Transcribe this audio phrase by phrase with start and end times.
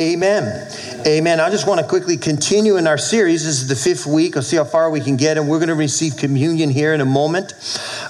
[0.00, 0.68] Amen.
[1.06, 1.38] Amen.
[1.38, 3.44] I just want to quickly continue in our series.
[3.44, 4.36] This is the fifth week.
[4.36, 7.00] I'll see how far we can get, and we're going to receive communion here in
[7.00, 7.54] a moment.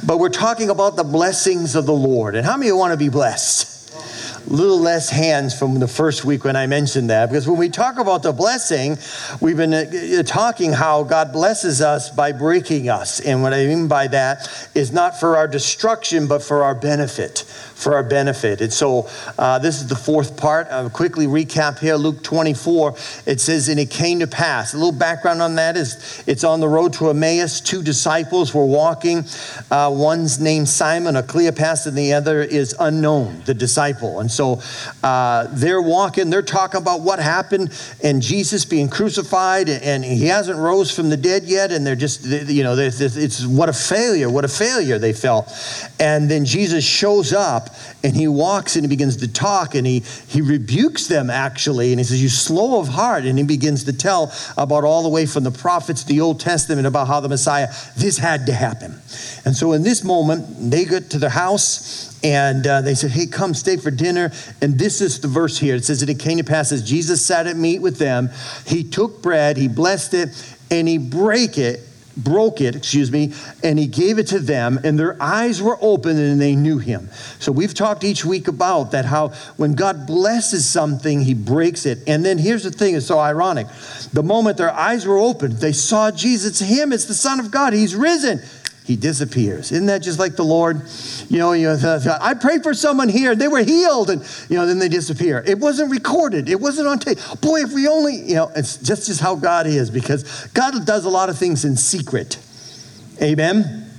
[0.03, 2.37] But we're talking about the blessings of the Lord.
[2.37, 3.74] And how many of you want to be blessed?
[4.47, 7.31] Little less hands from the first week when I mentioned that.
[7.31, 8.99] Because when we talk about the blessing,
[9.41, 13.21] we've been uh, talking how God blesses us by breaking us.
[13.21, 17.45] And what I mean by that is not for our destruction, but for our benefit
[17.75, 18.61] for our benefit.
[18.61, 19.09] And so
[19.39, 20.69] uh, this is the fourth part.
[20.71, 22.95] I'll quickly recap here Luke 24.
[23.27, 24.75] It says, And it came to pass.
[24.75, 27.61] A little background on that is it's on the road to Emmaus.
[27.61, 29.25] Two disciples were walking.
[29.71, 34.21] Uh, one's named Simon, a Cleopas, and the other is unknown, the disciple.
[34.21, 34.61] And so
[35.03, 40.59] uh, they're walking, they're talking about what happened and Jesus being crucified, and he hasn't
[40.59, 41.73] rose from the dead yet.
[41.73, 45.53] And they're just, you know, it's what a failure, what a failure they felt.
[45.99, 47.71] And then Jesus shows up
[48.03, 51.93] and he walks and he begins to talk and he, he rebukes them actually.
[51.93, 53.25] And he says, You slow of heart.
[53.25, 56.87] And he begins to tell about all the way from the prophets, the Old Testament,
[56.87, 59.01] about how the Messiah, this had to happen.
[59.45, 63.27] And so in this moment, they get to the house and uh, they said, Hey,
[63.27, 64.33] come stay for dinner.
[64.63, 65.77] And this is the verse here.
[65.77, 68.31] It says that it came to pass as Jesus sat at meat with them,
[68.67, 71.81] he took bread, he blessed it, and he break it
[72.17, 73.33] broke it, excuse me,
[73.65, 77.09] and he gave it to them, and their eyes were open and they knew him.
[77.41, 81.99] So we've talked each week about that, how when God blesses something, he breaks it.
[82.07, 83.67] And then here's the thing, it's so ironic.
[84.13, 87.73] The moment their eyes were open, they saw Jesus, him, it's the Son of God,
[87.73, 88.41] he's risen
[88.85, 89.73] he disappears.
[89.73, 90.83] Isn't that just like the Lord?
[91.31, 94.67] You know, you know, I prayed for someone here, they were healed, and you know,
[94.67, 95.43] then they disappear.
[95.47, 97.19] It wasn't recorded, it wasn't on tape.
[97.41, 101.07] Boy, if we only, you know, it's just just how God is, because God does
[101.07, 102.39] a lot of things in secret.
[103.23, 103.91] Amen.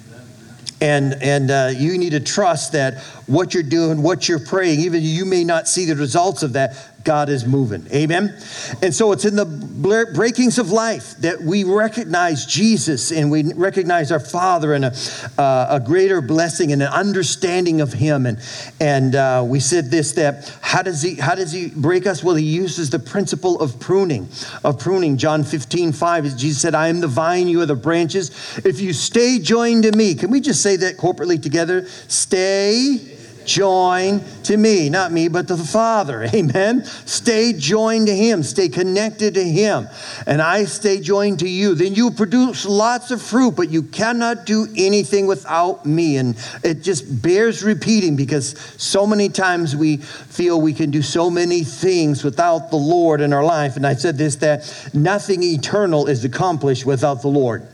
[0.82, 5.02] And, and uh, you need to trust that what you're doing, what you're praying, even
[5.02, 7.88] you may not see the results of that, God is moving.
[7.94, 8.36] Amen?
[8.82, 14.12] And so it's in the breakings of life that we recognize Jesus and we recognize
[14.12, 14.96] our Father and a,
[15.38, 18.26] uh, a greater blessing and an understanding of Him.
[18.26, 18.40] And,
[18.80, 22.24] and uh, we said this that how does, he, how does He break us?
[22.24, 24.28] Well, He uses the principle of pruning.
[24.64, 25.18] Of pruning.
[25.18, 28.32] John 15, 5, Jesus said, I am the vine, you are the branches.
[28.66, 31.86] If you stay joined to me, can we just say that corporately together?
[32.08, 33.15] Stay
[33.46, 36.24] join to me, not me, but to the Father.
[36.34, 36.84] Amen.
[37.06, 39.88] Stay joined to Him, stay connected to Him,
[40.26, 41.76] and I stay joined to you.
[41.76, 46.18] Then you produce lots of fruit, but you cannot do anything without me.
[46.18, 51.30] And it just bears repeating because so many times we feel we can do so
[51.30, 53.76] many things without the Lord in our life.
[53.76, 57.68] And I said this that nothing eternal is accomplished without the Lord.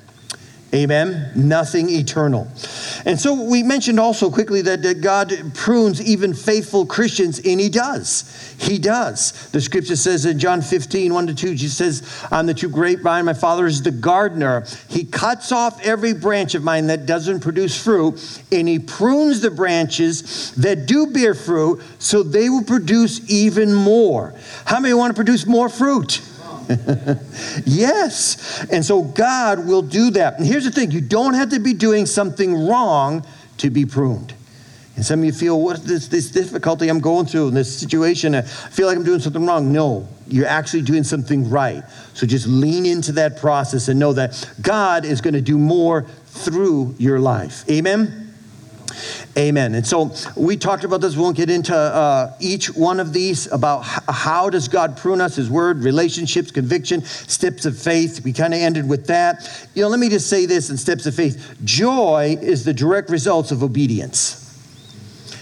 [0.74, 1.30] Amen.
[1.36, 2.48] Nothing eternal.
[3.06, 8.56] And so we mentioned also quickly that, God prunes even faithful Christians, and He does.
[8.58, 9.50] He does.
[9.50, 13.26] The scripture says in John 15, 1 to 2, Jesus says, I'm the true grapevine,
[13.26, 14.66] my Father is the gardener.
[14.88, 19.52] He cuts off every branch of mine that doesn't produce fruit, and He prunes the
[19.52, 24.34] branches that do bear fruit so they will produce even more.
[24.64, 26.22] How many want to produce more fruit?
[27.66, 28.66] yes.
[28.72, 30.38] And so God will do that.
[30.38, 33.26] And here's the thing you don't have to be doing something wrong
[33.58, 34.34] to be pruned.
[34.96, 37.76] And some of you feel, what is this, this difficulty I'm going through in this
[37.76, 38.36] situation?
[38.36, 39.72] I feel like I'm doing something wrong.
[39.72, 41.84] No, you're actually doing something right.
[42.14, 46.03] So just lean into that process and know that God is going to do more
[46.28, 47.68] through your life.
[47.70, 48.34] Amen?
[49.38, 49.75] Amen.
[49.75, 51.16] And so we talked about this.
[51.16, 55.38] We won't get into uh, each one of these about how does God prune us,
[55.38, 58.26] His Word, relationships, conviction, steps of faith.
[58.26, 59.67] We kind of ended with that.
[59.73, 61.56] You know, let me just say this in steps of faith.
[61.64, 64.38] Joy is the direct results of obedience.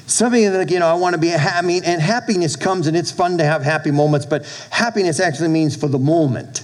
[0.06, 2.96] Some of you like, you know, I want to be happy, and happiness comes, and
[2.96, 6.64] it's fun to have happy moments, but happiness actually means for the moment.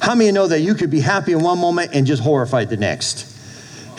[0.00, 2.76] How many know that you could be happy in one moment and just horrified the
[2.76, 3.31] next?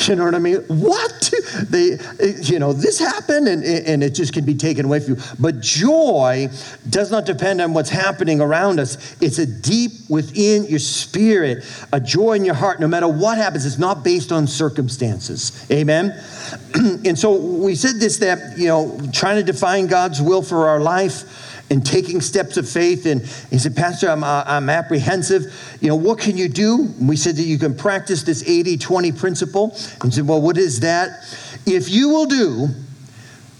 [0.07, 0.61] You know what I mean?
[0.67, 1.33] What?
[1.69, 1.97] They,
[2.41, 5.21] you know, this happened and, and it just can be taken away from you.
[5.39, 6.49] But joy
[6.89, 9.15] does not depend on what's happening around us.
[9.21, 13.65] It's a deep within your spirit, a joy in your heart, no matter what happens.
[13.65, 15.65] It's not based on circumstances.
[15.71, 16.19] Amen?
[16.75, 20.79] and so we said this that, you know, trying to define God's will for our
[20.79, 23.05] life and taking steps of faith.
[23.05, 25.77] And he said, Pastor, I'm, uh, I'm apprehensive.
[25.81, 26.93] You know, what can you do?
[26.99, 29.71] And we said that you can practice this 80 20 principle.
[30.01, 31.23] And he said, Well, what is that?
[31.65, 32.67] If you will do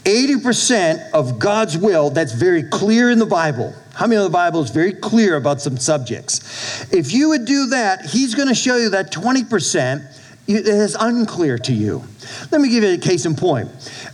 [0.04, 3.74] 80% of God's will, that's very clear in the Bible.
[3.94, 6.92] How many of the Bible is very clear about some subjects?
[6.92, 11.74] If you would do that, He's going to show you that 20% is unclear to
[11.74, 12.04] you.
[12.51, 13.69] Let me give you a case in point.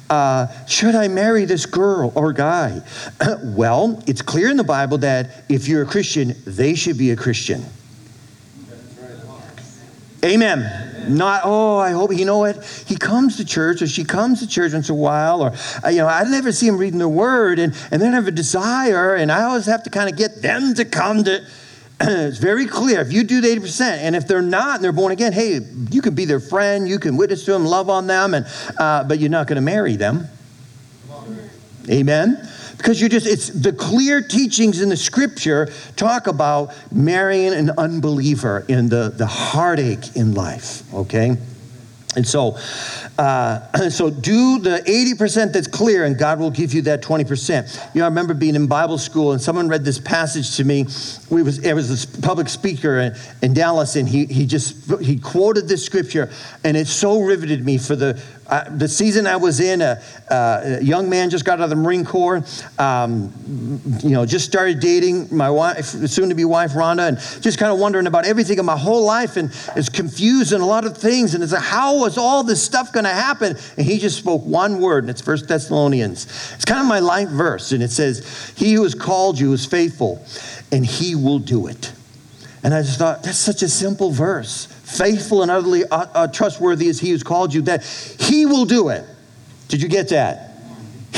[0.09, 2.81] Uh, should I marry this girl or guy?
[3.43, 7.15] well, it's clear in the Bible that if you're a Christian, they should be a
[7.15, 7.63] Christian.
[10.23, 11.15] Amen.
[11.15, 12.63] Not, oh, I hope, you know what?
[12.85, 15.53] He comes to church or she comes to church once a while, or,
[15.83, 18.27] uh, you know, I never see him reading the word, and, and then I have
[18.27, 21.43] a desire, and I always have to kind of get them to come to.
[22.01, 23.01] it's very clear.
[23.01, 25.59] If you do the 80%, and if they're not and they're born again, hey,
[25.91, 28.45] you can be their friend, you can witness to them, love on them, and,
[28.77, 30.27] uh, but you're not going to marry them.
[31.89, 32.47] Amen?
[32.77, 38.65] Because you're just, it's the clear teachings in the scripture talk about marrying an unbeliever
[38.69, 41.35] and the, the heartache in life, okay?
[42.15, 42.57] And so,
[43.19, 47.93] uh, so do the 80% that's clear, and God will give you that 20%.
[47.93, 50.87] You know, I remember being in Bible school, and someone read this passage to me.
[51.29, 55.19] We was, it was a public speaker in, in Dallas, and he, he just he
[55.19, 56.31] quoted this scripture,
[56.63, 60.81] and it so riveted me for the uh, the season I was in, a, a,
[60.81, 62.43] young man just got out of the Marine Corps.
[62.79, 63.31] Um,
[64.01, 68.07] you know, just started dating my wife, soon-to-be wife Rhonda, and just kind of wondering
[68.07, 71.35] about everything in my whole life, and is confused in a lot of things.
[71.35, 73.55] And it's like, how was all this stuff going to happen?
[73.77, 76.25] And he just spoke one word, and it's First Thessalonians.
[76.55, 79.65] It's kind of my life verse, and it says, "He who has called you is
[79.65, 80.25] faithful,
[80.71, 81.93] and He will do it."
[82.63, 86.89] And I just thought that's such a simple verse faithful and utterly uh, uh, trustworthy
[86.89, 89.05] as he who's called you, that he will do it.
[89.67, 90.48] Did you get that?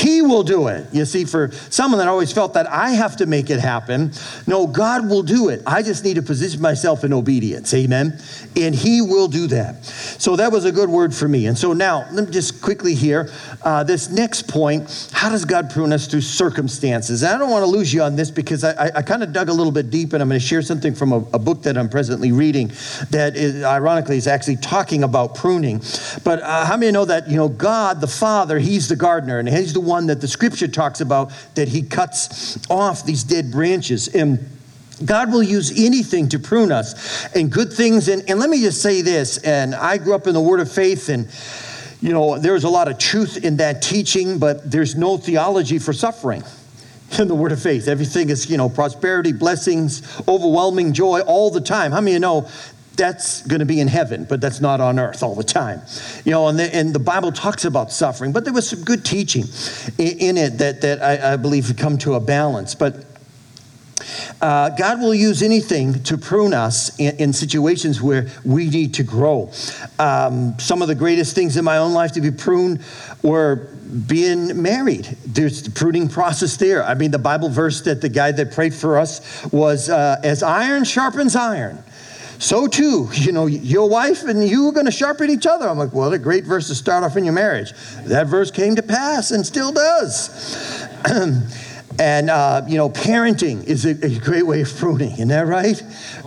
[0.02, 0.86] He will do it.
[0.92, 4.12] You see, for someone that always felt that I have to make it happen,
[4.48, 5.62] no, God will do it.
[5.64, 7.72] I just need to position myself in obedience.
[7.72, 8.18] Amen.
[8.56, 9.84] And He will do that.
[9.84, 11.46] So that was a good word for me.
[11.46, 13.30] And so now, let me just quickly here,
[13.62, 17.22] uh, this next point how does God prune us through circumstances?
[17.22, 19.32] And I don't want to lose you on this because I, I, I kind of
[19.32, 21.62] dug a little bit deep and I'm going to share something from a, a book
[21.62, 22.72] that I'm presently reading
[23.10, 25.80] that is, ironically is actually talking about pruning.
[26.24, 29.48] But uh, how many know that, you know, God, the Father, He's the gardener and
[29.48, 34.08] He's the one that the scripture talks about that he cuts off these dead branches.
[34.08, 34.48] And
[35.04, 38.08] God will use anything to prune us and good things.
[38.08, 40.70] And, and let me just say this, and I grew up in the word of
[40.70, 41.28] faith and
[42.02, 45.92] you know, there's a lot of truth in that teaching, but there's no theology for
[45.92, 46.42] suffering
[47.18, 47.86] in the word of faith.
[47.86, 51.92] Everything is, you know, prosperity, blessings, overwhelming joy all the time.
[51.92, 52.48] How many of you know
[52.96, 55.80] that's going to be in heaven, but that's not on earth all the time.
[56.24, 59.04] You know, and the, and the Bible talks about suffering, but there was some good
[59.04, 59.44] teaching
[59.98, 62.74] in, in it that, that I, I believe come to a balance.
[62.74, 63.04] But
[64.40, 69.02] uh, God will use anything to prune us in, in situations where we need to
[69.02, 69.50] grow.
[69.98, 72.80] Um, some of the greatest things in my own life to be pruned
[73.22, 73.68] were
[74.06, 75.04] being married.
[75.26, 76.82] There's the pruning process there.
[76.84, 80.42] I mean, the Bible verse that the guy that prayed for us was uh, as
[80.42, 81.84] iron sharpens iron
[82.38, 85.68] so too, you know, your wife and you are going to sharpen each other.
[85.68, 87.72] I'm like, well, a great verse to start off in your marriage.
[88.04, 90.88] That verse came to pass and still does.
[92.02, 95.76] and, uh, you know, parenting is a, a, great way of pruning, isn't that right?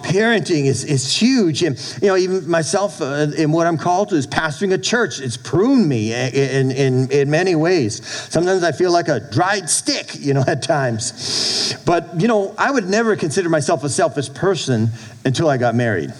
[0.03, 1.63] Parenting is, is huge.
[1.63, 5.19] And, you know, even myself, uh, in what I'm called to is pastoring a church,
[5.19, 8.07] it's pruned me in, in, in many ways.
[8.07, 11.75] Sometimes I feel like a dried stick, you know, at times.
[11.85, 14.87] But, you know, I would never consider myself a selfish person
[15.25, 16.13] until I got married.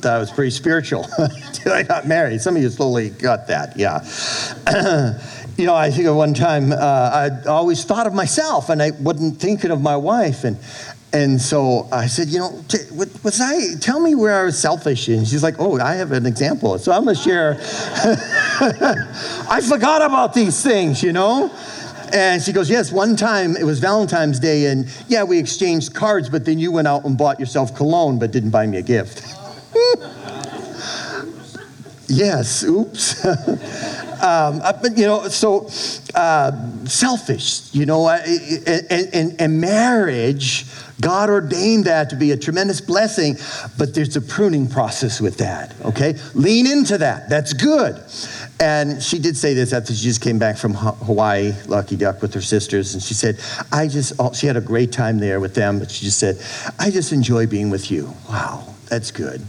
[0.00, 2.40] That was pretty spiritual until I got married.
[2.40, 4.00] Some of you slowly got that, yeah.
[5.56, 8.90] you know, I think at one time uh, I always thought of myself and I
[8.92, 10.44] wasn't thinking of my wife.
[10.44, 10.56] And,
[11.12, 12.64] and so I said, you know,
[13.22, 15.08] was I, tell me where I was selfish.
[15.08, 16.78] And she's like, oh, I have an example.
[16.78, 17.56] So I'm to share.
[19.50, 21.50] I forgot about these things, you know?
[22.14, 26.28] And she goes, Yes, one time it was Valentine's Day, and yeah, we exchanged cards,
[26.28, 29.34] but then you went out and bought yourself cologne, but didn't buy me a gift.
[32.08, 33.24] yes, oops.
[34.22, 35.68] um, uh, but, you know, so
[36.14, 36.52] uh,
[36.84, 40.64] selfish, you know, and, and, and marriage,
[41.00, 43.36] God ordained that to be a tremendous blessing,
[43.76, 46.14] but there's a pruning process with that, okay?
[46.34, 47.28] Lean into that.
[47.28, 48.00] That's good.
[48.60, 52.32] And she did say this after she just came back from Hawaii, Lucky Duck, with
[52.34, 52.94] her sisters.
[52.94, 53.40] And she said,
[53.72, 56.40] I just, she had a great time there with them, but she just said,
[56.78, 58.14] I just enjoy being with you.
[58.28, 59.44] Wow, that's good.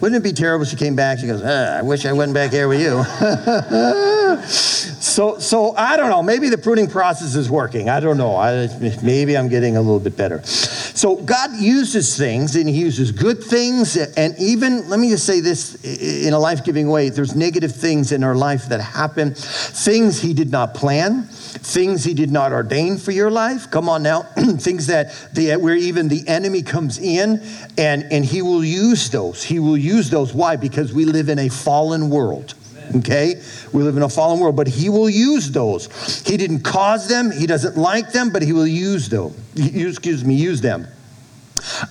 [0.00, 1.18] Wouldn't it be terrible if she came back?
[1.18, 3.02] She goes, ah, I wish I went back here with you.
[4.48, 6.22] so, so I don't know.
[6.22, 7.88] Maybe the pruning process is working.
[7.88, 8.36] I don't know.
[8.36, 8.68] I,
[9.02, 10.40] maybe I'm getting a little bit better.
[10.44, 15.40] So God uses things, and He uses good things, and even let me just say
[15.40, 17.08] this in a life-giving way.
[17.08, 21.28] There's negative things in our life that happen, things He did not plan,
[21.60, 23.70] things He did not ordain for your life.
[23.70, 24.22] Come on now,
[24.58, 27.42] things that the, where even the enemy comes in,
[27.76, 29.42] and and He will use those.
[29.42, 30.34] He will use those.
[30.34, 30.56] Why?
[30.56, 32.54] Because we live in a fallen world.
[32.96, 33.40] Okay?
[33.72, 36.22] We live in a fallen world, but he will use those.
[36.26, 39.34] He didn't cause them, he doesn't like them, but he will use them.
[39.56, 40.86] Excuse me, use them.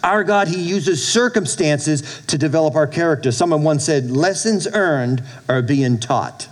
[0.04, 3.32] Our God, He uses circumstances to develop our character.
[3.32, 6.48] Someone once said, Lessons earned are being taught.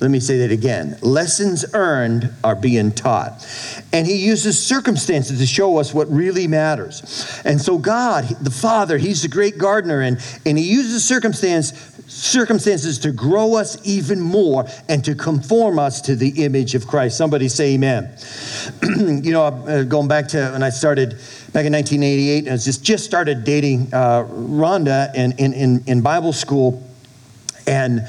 [0.00, 0.96] Let me say that again.
[1.02, 3.44] Lessons earned are being taught.
[3.92, 7.40] And he uses circumstances to show us what really matters.
[7.44, 11.72] And so, God, the Father, He's the great gardener, and, and He uses circumstance,
[12.06, 17.18] circumstances to grow us even more and to conform us to the image of Christ.
[17.18, 18.14] Somebody say amen.
[18.82, 21.10] you know, uh, going back to when I started
[21.52, 26.32] back in 1988, I just, just started dating uh, Rhonda in, in, in, in Bible
[26.32, 26.84] school.
[27.66, 28.08] And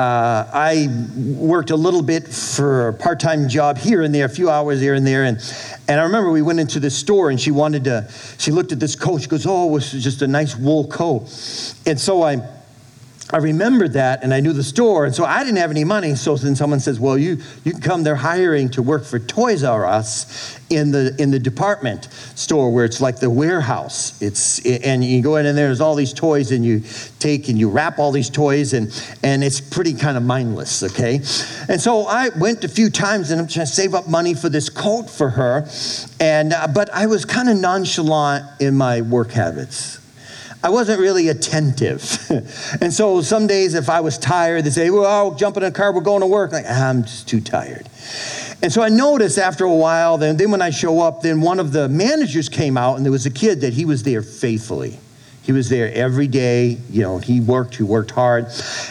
[0.00, 0.88] uh, I
[1.36, 4.80] worked a little bit for a part time job here and there, a few hours
[4.80, 5.24] here and there.
[5.24, 5.36] And,
[5.88, 8.80] and I remember we went into the store and she wanted to, she looked at
[8.80, 9.20] this coat.
[9.20, 11.24] She goes, Oh, it was just a nice wool coat.
[11.84, 12.40] And so I,
[13.32, 15.04] I remembered that and I knew the store.
[15.04, 16.14] And so I didn't have any money.
[16.14, 19.62] So then someone says, Well, you, you can come, they're hiring to work for Toys
[19.62, 24.20] R Us in the, in the department store where it's like the warehouse.
[24.20, 26.82] It's, and you go in and there's all these toys and you
[27.18, 28.88] take and you wrap all these toys and,
[29.22, 31.16] and it's pretty kind of mindless, okay?
[31.68, 34.48] And so I went a few times and I'm trying to save up money for
[34.48, 35.68] this coat for her.
[36.18, 39.99] And, uh, but I was kind of nonchalant in my work habits.
[40.62, 42.18] I wasn't really attentive.
[42.80, 45.70] and so some days, if I was tired, they'd say, Well, I'll jump in a
[45.70, 46.52] car, we're going to work.
[46.52, 47.88] Like, ah, I'm just too tired.
[48.62, 51.60] And so I noticed after a while, then, then when I show up, then one
[51.60, 54.98] of the managers came out, and there was a kid that he was there faithfully.
[55.42, 56.76] He was there every day.
[56.90, 58.48] You know, he worked, he worked hard.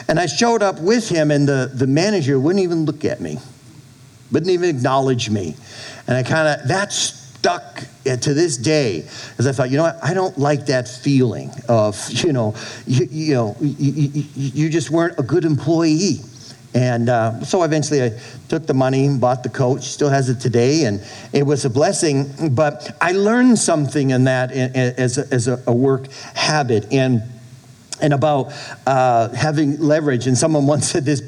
[0.07, 3.37] And I showed up with him, and the, the manager wouldn't even look at me,
[4.31, 5.55] wouldn't even acknowledge me.
[6.07, 10.03] And I kind of, that's stuck to this day as I thought, you know what,
[10.03, 12.55] I don't like that feeling of, you know,
[12.85, 16.19] you, you know, you, you, you, just weren't a good employee.
[16.73, 20.39] And uh, so eventually I took the money, bought the coat, she still has it
[20.39, 21.01] today, and
[21.33, 22.29] it was a blessing.
[22.51, 26.91] But I learned something in that as a, as a work habit.
[26.91, 27.23] And
[28.01, 28.53] and about
[28.87, 30.25] uh, having leverage.
[30.25, 31.21] And someone once said this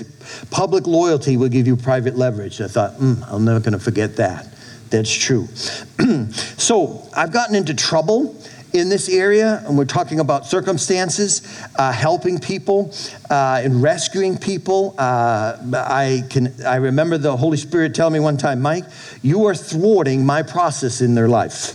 [0.52, 2.62] public loyalty will give you private leverage.
[2.62, 4.48] I thought, mm, I'm never going to forget that.
[4.92, 5.48] That's true.
[6.58, 8.36] so I've gotten into trouble
[8.74, 11.42] in this area, and we're talking about circumstances,
[11.78, 12.94] uh, helping people,
[13.30, 14.96] uh, and rescuing people.
[14.98, 18.86] Uh, I can I remember the Holy Spirit telling me one time, Mike,
[19.22, 21.74] you are thwarting my process in their life.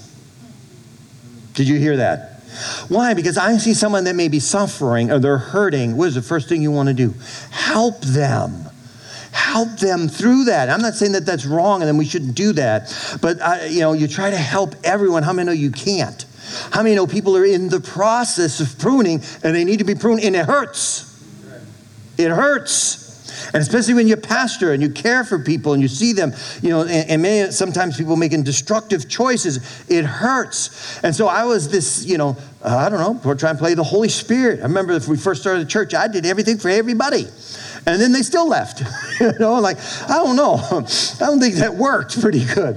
[1.54, 2.42] Did you hear that?
[2.88, 3.14] Why?
[3.14, 5.96] Because I see someone that may be suffering or they're hurting.
[5.96, 7.14] What is the first thing you want to do?
[7.50, 8.66] Help them
[9.46, 10.68] help them through that.
[10.68, 13.38] I'm not saying that that's wrong and then we shouldn't do that, but
[13.70, 15.22] you know, you try to help everyone.
[15.22, 16.24] How many know you can't?
[16.72, 19.94] How many know people are in the process of pruning and they need to be
[19.94, 21.12] pruned and it hurts?
[22.18, 23.06] It hurts.
[23.52, 26.70] And especially when you're pastor and you care for people and you see them, you
[26.70, 30.98] know, and, and many, sometimes people making destructive choices, it hurts.
[31.04, 33.74] And so I was this, you know, uh, I don't know, we're trying to play
[33.74, 34.60] the Holy Spirit.
[34.60, 37.26] I remember if we first started the church, I did everything for everybody.
[37.86, 38.82] And then they still left.
[39.20, 39.78] you know, like,
[40.08, 40.54] I don't know.
[40.70, 42.76] I don't think that worked pretty good.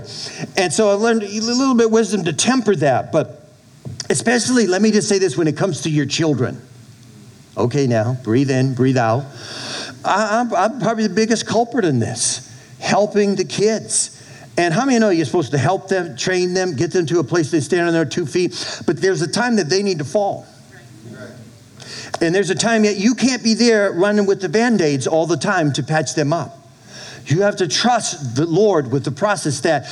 [0.56, 3.12] And so I learned a little bit of wisdom to temper that.
[3.12, 3.44] But
[4.10, 6.62] especially, let me just say this when it comes to your children.
[7.58, 9.26] Okay, now, breathe in, breathe out.
[10.06, 14.16] I, am I'm probably the biggest culprit in this, helping the kids.
[14.58, 17.24] And how many know you're supposed to help them, train them, get them to a
[17.24, 18.82] place they stand on their two feet?
[18.86, 20.46] But there's a time that they need to fall.
[22.22, 25.26] And there's a time yet you can't be there running with the band aids all
[25.26, 26.56] the time to patch them up.
[27.26, 29.84] You have to trust the Lord with the process that,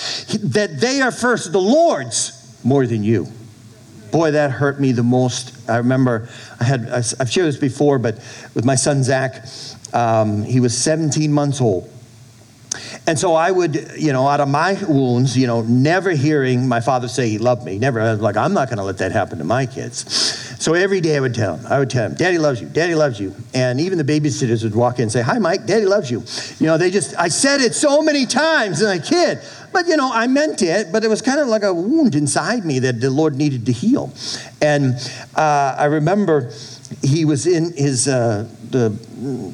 [0.43, 3.27] that they are first the Lord's more than you.
[4.11, 5.69] Boy, that hurt me the most.
[5.69, 8.15] I remember I had, I've shared this before, but
[8.55, 9.45] with my son Zach,
[9.93, 11.91] um, he was 17 months old.
[13.05, 16.81] And so I would, you know, out of my wounds, you know, never hearing my
[16.81, 19.43] father say he loved me, never, like, I'm not going to let that happen to
[19.43, 20.46] my kids.
[20.59, 22.95] So every day I would tell him, I would tell him, Daddy loves you, Daddy
[22.95, 23.35] loves you.
[23.53, 26.23] And even the babysitters would walk in and say, Hi, Mike, Daddy loves you.
[26.59, 29.39] You know, they just, I said it so many times as a kid,
[29.71, 32.65] but you know, I meant it, but it was kind of like a wound inside
[32.65, 34.11] me that the Lord needed to heal.
[34.59, 34.95] And
[35.35, 36.51] uh, I remember
[37.03, 38.89] he was in his, uh, the,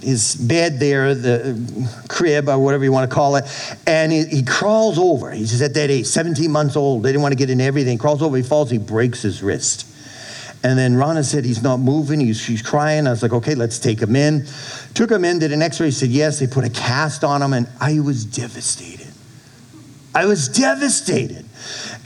[0.01, 3.43] his bed there, the crib or whatever you want to call it,
[3.86, 5.31] and he, he crawls over.
[5.31, 7.03] He's at that age, 17 months old.
[7.03, 7.93] They didn't want to get into everything.
[7.93, 9.89] He crawls over, he falls, he breaks his wrist.
[10.63, 12.22] And then Rhonda said he's not moving.
[12.22, 13.05] He's, she's crying.
[13.05, 14.46] I was like, okay, let's take him in.
[14.93, 16.39] Took him in, did an x ray, said yes.
[16.39, 19.12] They put a cast on him, and I was devastated.
[20.15, 21.46] I was devastated.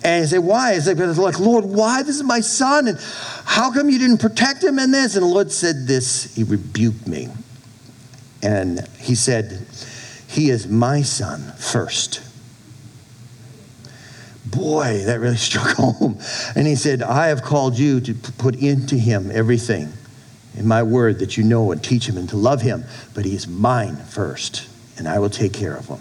[0.04, 0.74] And he said, why?
[0.74, 2.02] I said, like, Lord, why?
[2.02, 2.88] This is my son.
[2.88, 2.98] And
[3.46, 5.16] how come you didn't protect him in this?
[5.16, 6.36] And the Lord said this.
[6.36, 7.30] He rebuked me.
[8.42, 9.68] And he said,
[10.28, 12.26] He is my son first
[14.51, 16.20] boy, that really struck home.
[16.56, 19.89] And he said, I have called you to put into him everything
[20.58, 23.36] in my word that you know and teach him and to love him, but he
[23.36, 26.00] is mine first, and I will take care of him.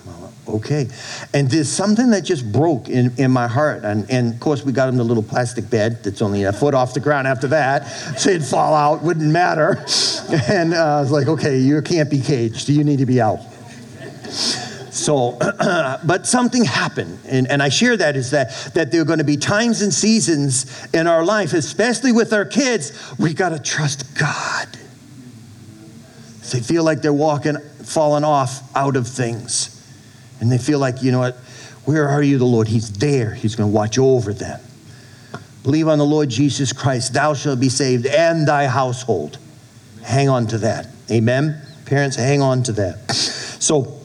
[0.48, 0.88] okay.
[1.34, 3.84] And there's something that just broke in, in my heart.
[3.84, 6.72] And, and of course, we got him the little plastic bed that's only a foot
[6.72, 7.86] off the ground after that.
[8.16, 9.84] So he'd fall out, wouldn't matter.
[10.48, 12.68] And uh, I was like, okay, you can't be caged.
[12.68, 13.40] You need to be out.
[14.96, 15.36] So,
[16.04, 17.18] but something happened.
[17.26, 19.92] And, and I share that is that, that there are going to be times and
[19.92, 24.68] seasons in our life, especially with our kids, we got to trust God.
[26.50, 29.72] They feel like they're walking, falling off out of things.
[30.40, 31.34] And they feel like, you know what,
[31.84, 32.68] where are you, the Lord?
[32.68, 33.34] He's there.
[33.34, 34.60] He's going to watch over them.
[35.62, 39.38] Believe on the Lord Jesus Christ, thou shalt be saved, and thy household.
[40.04, 40.86] Hang on to that.
[41.10, 41.60] Amen.
[41.84, 43.10] Parents, hang on to that.
[43.10, 43.95] So,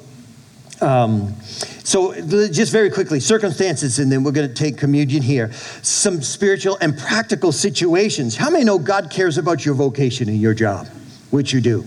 [0.82, 1.36] um,
[1.84, 2.14] so,
[2.50, 5.52] just very quickly, circumstances, and then we're going to take communion here.
[5.82, 8.36] Some spiritual and practical situations.
[8.36, 10.88] How many know God cares about your vocation and your job,
[11.30, 11.86] which you do?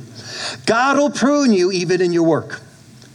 [0.66, 2.60] God will prune you even in your work.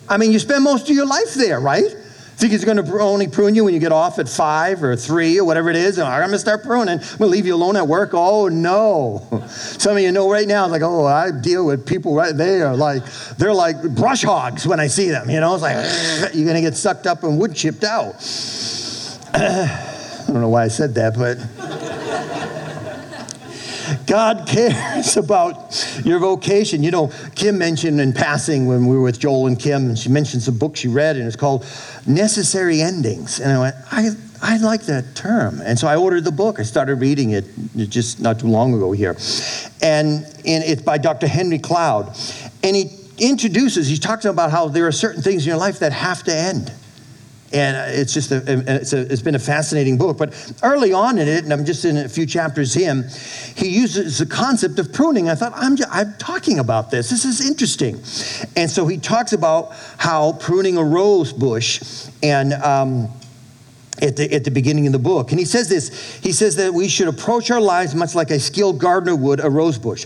[0.08, 1.96] I mean, you spend most of your life there, right?
[2.40, 5.38] Think he's going to only prune you when you get off at five or three
[5.38, 5.98] or whatever it is?
[5.98, 7.00] And I'm going to start pruning.
[7.00, 8.12] I'm going to leave you alone at work.
[8.14, 9.28] Oh, no.
[9.50, 12.78] Some of you know right now, like, oh, I deal with people right They are
[12.78, 13.04] like,
[13.38, 15.30] they're like brush hogs when I see them.
[15.30, 15.76] You know, it's like,
[16.34, 18.16] you're going to get sucked up and wood chipped out.
[19.34, 21.89] I don't know why I said that, but.
[24.06, 26.84] God cares about your vocation.
[26.84, 30.10] You know, Kim mentioned in passing when we were with Joel and Kim, and she
[30.10, 31.66] mentioned some book she read, and it's called
[32.06, 33.40] Necessary Endings.
[33.40, 34.10] And I went, I,
[34.42, 35.62] I like that term.
[35.62, 36.60] And so I ordered the book.
[36.60, 39.18] I started reading it just not too long ago here.
[39.82, 41.28] And, and it's by Dr.
[41.28, 42.18] Henry Cloud.
[42.64, 45.92] And he introduces, he talks about how there are certain things in your life that
[45.92, 46.72] have to end.
[47.52, 50.18] And it's just a, it's, a, it's been a fascinating book.
[50.18, 53.10] But early on in it, and I'm just in a few chapters in,
[53.56, 55.30] he uses the concept of pruning.
[55.30, 57.10] I thought, I'm, just, I'm talking about this.
[57.10, 57.96] This is interesting.
[58.56, 62.54] And so he talks about how pruning a rose bush and.
[62.54, 63.10] Um,
[64.02, 65.32] at the, at the beginning of the book.
[65.32, 68.40] And he says this he says that we should approach our lives much like a
[68.40, 70.06] skilled gardener would a rose bush.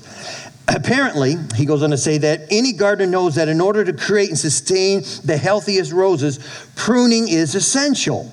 [0.67, 4.29] Apparently, he goes on to say that any gardener knows that in order to create
[4.29, 6.39] and sustain the healthiest roses,
[6.75, 8.31] pruning is essential.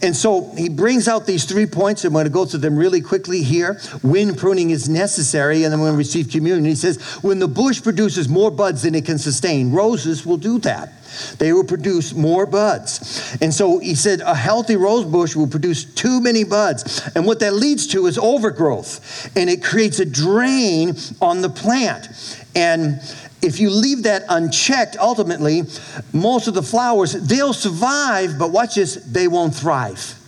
[0.00, 2.04] And so he brings out these three points.
[2.04, 3.80] I'm going to go through them really quickly here.
[4.02, 7.82] When pruning is necessary, and then when we receive communion, he says, when the bush
[7.82, 10.92] produces more buds than it can sustain, roses will do that.
[11.38, 13.36] They will produce more buds.
[13.40, 17.02] And so he said a healthy rose bush will produce too many buds.
[17.14, 19.30] And what that leads to is overgrowth.
[19.36, 22.08] And it creates a drain on the plant.
[22.54, 23.00] And
[23.42, 25.62] if you leave that unchecked, ultimately,
[26.12, 30.18] most of the flowers, they'll survive, but watch this, they won't thrive.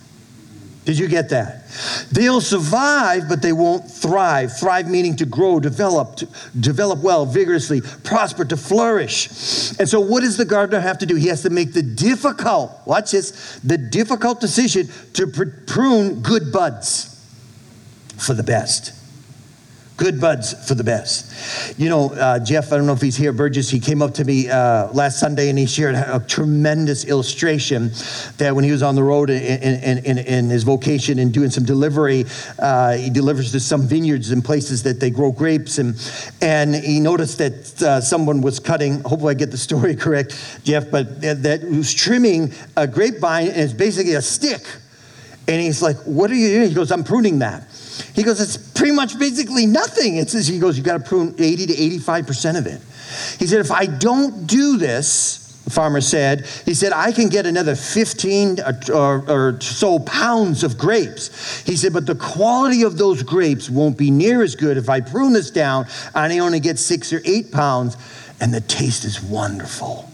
[0.86, 1.68] Did you get that?
[2.12, 4.56] They'll survive, but they won't thrive.
[4.56, 9.26] Thrive meaning to grow, develop, to develop well, vigorously, prosper, to flourish.
[9.80, 11.16] And so, what does the gardener have to do?
[11.16, 15.26] He has to make the difficult, watch this, the difficult decision to
[15.66, 17.12] prune good buds
[18.16, 18.92] for the best
[19.96, 21.78] good buds for the best.
[21.78, 24.24] You know, uh, Jeff, I don't know if he's here, Burgess, he came up to
[24.24, 27.90] me uh, last Sunday and he shared a tremendous illustration
[28.36, 31.50] that when he was on the road in, in, in, in his vocation and doing
[31.50, 32.24] some delivery,
[32.58, 35.78] uh, he delivers to some vineyards and places that they grow grapes.
[35.78, 35.96] And,
[36.42, 40.90] and he noticed that uh, someone was cutting, hopefully I get the story correct, Jeff,
[40.90, 44.62] but that was trimming a grapevine and it's basically a stick.
[45.48, 46.68] And he's like, What are you doing?
[46.68, 47.62] He goes, I'm pruning that.
[48.14, 50.16] He goes, it's pretty much basically nothing.
[50.16, 52.80] It says, he goes, you got to prune 80 to 85% of it.
[53.38, 57.44] He said, if I don't do this, the farmer said, he said, I can get
[57.44, 61.62] another 15 uh, or, uh, or, so pounds of grapes.
[61.62, 65.00] He said, but the quality of those grapes won't be near as good if I
[65.00, 67.96] prune this down and I only get six or eight pounds,
[68.40, 70.08] and the taste is wonderful.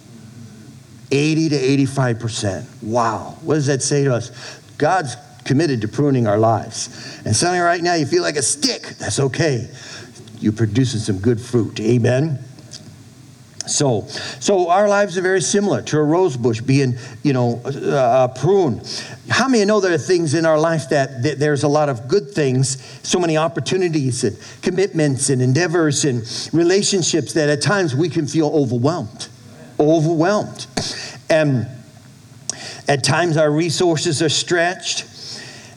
[1.10, 2.82] 80 to 85%.
[2.82, 3.36] Wow.
[3.42, 4.30] What does that say to us?
[4.78, 7.20] God's committed to pruning our lives.
[7.24, 8.82] And suddenly, right now, you feel like a stick.
[8.98, 9.68] That's okay.
[10.38, 11.78] you're producing some good fruit.
[11.80, 12.38] Amen.
[13.66, 14.06] So,
[14.40, 17.70] so our lives are very similar to a rose bush being, you know, uh, uh,
[17.70, 18.82] a, a prune.
[19.28, 22.08] How many know there are things in our life that, that, there's a lot of
[22.08, 28.08] good things, so many opportunities and commitments and endeavors and relationships that at times we
[28.08, 29.28] can feel overwhelmed,
[29.78, 30.66] overwhelmed,
[31.30, 31.68] and
[32.88, 35.04] at times our resources are stretched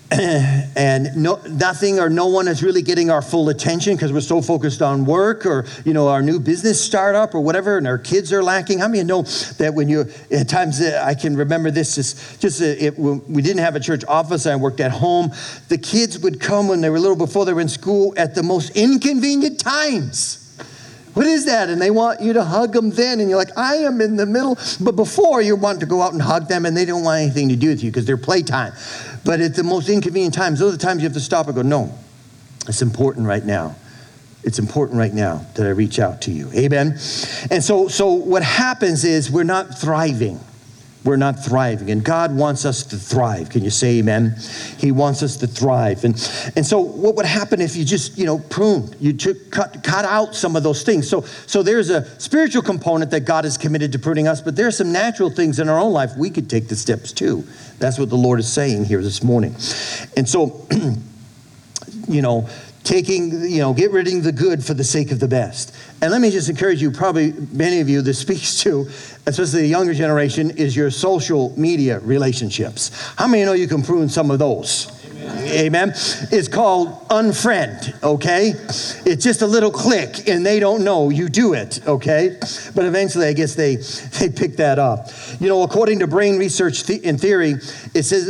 [0.11, 4.39] and no, nothing or no one is really getting our full attention because we're so
[4.39, 8.31] focused on work or you know our new business startup or whatever and our kids
[8.31, 9.23] are lacking how many know
[9.57, 13.41] that when you at times uh, i can remember this just, just uh, it, we
[13.41, 15.31] didn't have a church office i worked at home
[15.69, 18.43] the kids would come when they were little before they were in school at the
[18.43, 20.43] most inconvenient times
[21.15, 21.69] what is that?
[21.69, 23.21] And they want you to hug them then.
[23.21, 24.57] And you're like, I am in the middle.
[24.81, 27.47] But before, you want to go out and hug them, and they don't want anything
[27.49, 28.73] to do with you because they're playtime.
[29.25, 31.55] But at the most inconvenient times, those are the times you have to stop and
[31.55, 31.91] go, no,
[32.67, 33.75] it's important right now.
[34.43, 36.51] It's important right now that I reach out to you.
[36.53, 36.91] Amen.
[37.49, 40.39] And so, so what happens is we're not thriving
[41.05, 41.91] we're not thriving.
[41.91, 43.49] And God wants us to thrive.
[43.51, 44.35] Can you say amen?
[44.79, 46.03] He wants us to thrive.
[46.03, 46.15] And,
[46.55, 50.03] and so what would happen if you just, you know, pruned, you took, cut, cut
[50.03, 51.07] out some of those things?
[51.07, 54.65] So, so there's a spiritual component that God is committed to pruning us, but there
[54.65, 57.45] are some natural things in our own life we could take the steps too.
[57.77, 59.55] That's what the Lord is saying here this morning.
[60.17, 60.65] And so,
[62.07, 62.49] you know,
[62.85, 65.75] taking, you know, get rid of the good for the sake of the best.
[66.01, 68.87] And let me just encourage you, probably many of you this speaks to,
[69.25, 72.91] especially the younger generation, is your social media relationships.
[73.17, 74.94] How many know you can prune some of those?
[75.25, 75.89] Amen.
[76.31, 78.53] It's called unfriend, okay?
[79.05, 82.37] It's just a little click and they don't know you do it, okay?
[82.75, 83.75] But eventually, I guess they,
[84.19, 85.09] they pick that up.
[85.39, 87.55] You know, according to brain research th- in theory,
[87.93, 88.25] it says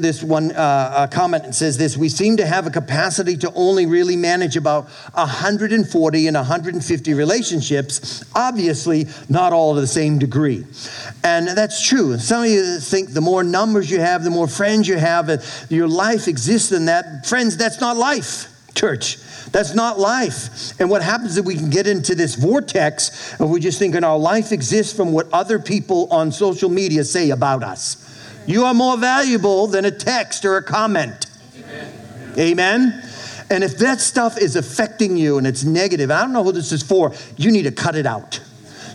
[0.00, 4.16] this one uh, comment says this we seem to have a capacity to only really
[4.16, 10.64] manage about 140 and 150 relationships, obviously, not all to the same degree.
[11.24, 12.18] And that's true.
[12.18, 15.22] Some of you think the more numbers you have, the more friends you have,
[15.68, 17.26] your life exists in that.
[17.26, 19.18] Friends, that's not life, church.
[19.50, 20.78] That's not life.
[20.80, 24.18] And what happens is we can get into this vortex of we just thinking our
[24.18, 27.98] life exists from what other people on social media say about us.
[28.46, 31.26] You are more valuable than a text or a comment.
[31.56, 32.38] Amen.
[32.38, 33.02] Amen.
[33.50, 36.72] And if that stuff is affecting you and it's negative, I don't know who this
[36.72, 38.40] is for, you need to cut it out.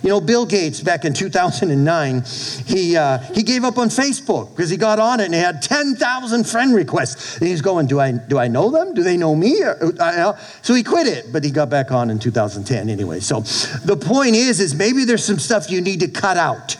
[0.03, 2.23] You know, Bill Gates back in 2009,
[2.65, 5.61] he, uh, he gave up on Facebook because he got on it and he had
[5.61, 7.37] 10,000 friend requests.
[7.37, 8.93] And he's going, do I, do I know them?
[8.93, 9.61] Do they know me?
[9.63, 13.19] Uh, so he quit it, but he got back on in 2010 anyway.
[13.19, 13.41] So
[13.85, 16.77] the point is, is maybe there's some stuff you need to cut out.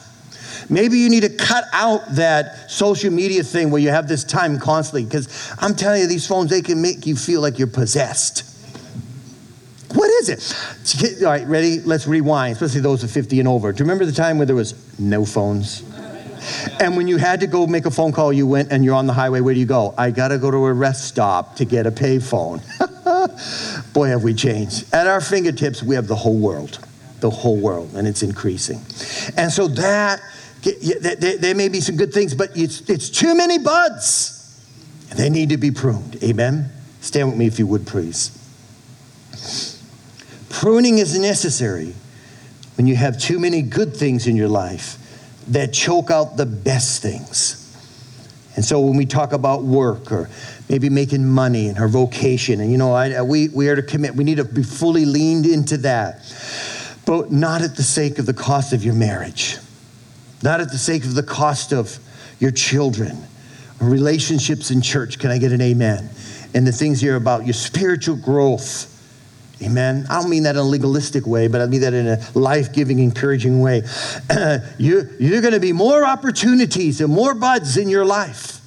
[0.69, 4.60] Maybe you need to cut out that social media thing where you have this time
[4.60, 8.43] constantly because I'm telling you, these phones, they can make you feel like you're possessed.
[9.93, 11.23] What is it?
[11.23, 11.80] All right, ready?
[11.80, 13.71] Let's rewind, especially those of 50 and over.
[13.71, 15.84] Do you remember the time where there was no phones?
[16.80, 19.08] And when you had to go make a phone call, you went and you're on
[19.08, 19.41] the highway.
[19.41, 19.93] Where do you go?
[19.97, 22.62] I got to go to a rest stop to get a payphone.
[23.93, 24.93] Boy, have we changed.
[24.93, 26.80] At our fingertips, we have the whole world,
[27.19, 28.78] the whole world, and it's increasing.
[29.36, 30.21] And so that,
[30.63, 34.34] there may be some good things, but it's, it's too many buds.
[35.15, 36.21] They need to be pruned.
[36.23, 36.71] Amen?
[37.02, 38.37] Stand with me if you would, please.
[40.59, 41.93] Pruning is necessary
[42.77, 44.97] when you have too many good things in your life
[45.49, 47.63] that choke out the best things.
[48.55, 50.31] And so when we talk about work or
[50.67, 54.15] maybe making money and her vocation, and you know, I, we, we are to commit,
[54.15, 56.25] we need to be fully leaned into that,
[57.05, 59.57] but not at the sake of the cost of your marriage,
[60.41, 61.99] not at the sake of the cost of
[62.39, 63.15] your children,
[63.79, 65.19] relationships in church.
[65.19, 66.09] Can I get an amen?
[66.55, 68.95] And the things you're about, your spiritual growth
[69.61, 70.05] Amen.
[70.09, 72.71] I don't mean that in a legalistic way, but I mean that in a life
[72.71, 73.81] giving, encouraging way.
[74.77, 78.61] you, you're going to be more opportunities and more buds in your life,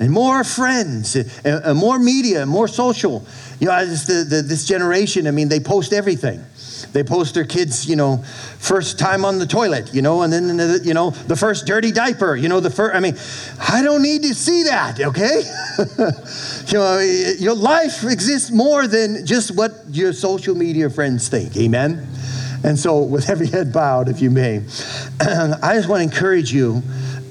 [0.00, 3.26] and more friends, and, and more media, and more social.
[3.58, 6.42] You know, the, the, this generation, I mean, they post everything.
[6.92, 8.18] They post their kids, you know,
[8.58, 12.34] first time on the toilet, you know, and then, you know, the first dirty diaper,
[12.34, 13.16] you know, the first, I mean,
[13.60, 15.42] I don't need to see that, okay?
[16.66, 16.98] you know,
[17.38, 22.08] your life exists more than just what your social media friends think, amen?
[22.62, 24.58] And so, with every head bowed, if you may,
[25.20, 26.82] I just want to encourage you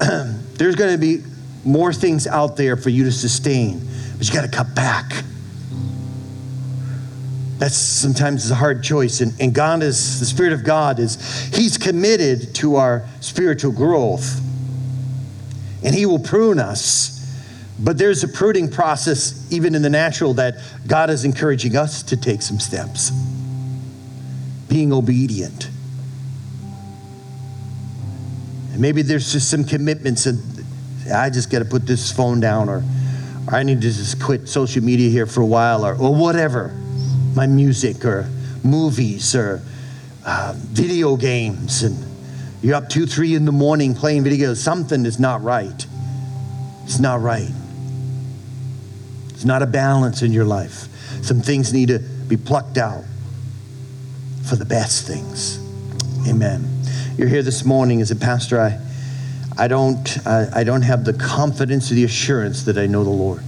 [0.54, 1.22] there's going to be
[1.64, 5.24] more things out there for you to sustain, but you got to cut back.
[7.60, 9.20] That's sometimes a hard choice.
[9.20, 11.18] And, and God is, the Spirit of God is,
[11.54, 14.40] He's committed to our spiritual growth.
[15.84, 17.18] And He will prune us.
[17.78, 20.54] But there's a pruning process, even in the natural, that
[20.86, 23.12] God is encouraging us to take some steps.
[24.70, 25.68] being obedient.
[28.72, 30.40] And maybe there's just some commitments and
[31.12, 32.84] I just got to put this phone down or,
[33.48, 36.74] or I need to just quit social media here for a while or, or whatever.
[37.34, 38.28] My music or
[38.62, 39.62] movies or
[40.24, 41.96] uh, video games and
[42.62, 44.52] you're up two, three in the morning playing video.
[44.52, 45.86] Something is not right.
[46.84, 47.50] It's not right.
[49.30, 50.88] It's not a balance in your life.
[51.22, 53.04] Some things need to be plucked out
[54.46, 55.58] for the best things.
[56.28, 56.68] Amen.
[57.16, 58.60] You're here this morning as a pastor.
[58.60, 58.78] I,
[59.56, 63.10] I don't, I, I don't have the confidence or the assurance that I know the
[63.10, 63.42] Lord.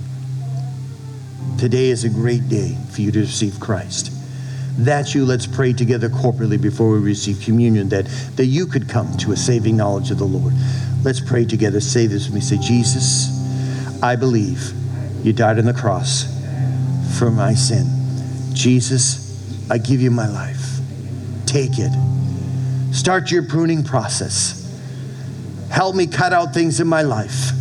[1.63, 4.11] Today is a great day for you to receive Christ.
[4.79, 5.25] That's you.
[5.25, 9.37] Let's pray together corporately before we receive communion that, that you could come to a
[9.37, 10.55] saving knowledge of the Lord.
[11.05, 11.79] Let's pray together.
[11.79, 12.41] Say this with me.
[12.41, 14.73] Say, Jesus, I believe
[15.25, 16.25] you died on the cross
[17.17, 17.87] for my sin.
[18.55, 20.81] Jesus, I give you my life.
[21.47, 21.93] Take it.
[22.93, 24.59] Start your pruning process.
[25.71, 27.53] Help me cut out things in my life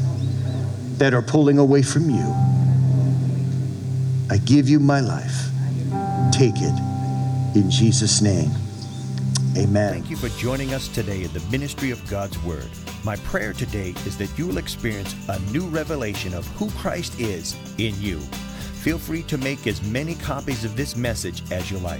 [0.97, 2.50] that are pulling away from you.
[4.31, 5.49] I give you my life.
[6.31, 6.73] Take it
[7.53, 8.49] in Jesus' name.
[9.57, 9.91] Amen.
[9.91, 12.69] Thank you for joining us today in the ministry of God's Word.
[13.03, 17.57] My prayer today is that you will experience a new revelation of who Christ is
[17.77, 18.19] in you.
[18.79, 21.99] Feel free to make as many copies of this message as you like.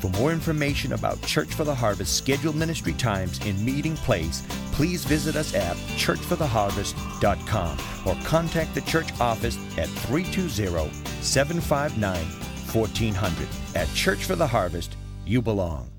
[0.00, 5.04] For more information about Church for the Harvest scheduled ministry times and meeting place, please
[5.04, 12.24] visit us at churchfortheharvest.com or contact the church office at 320 759
[12.72, 13.48] 1400.
[13.74, 15.95] At Church for the Harvest, you belong.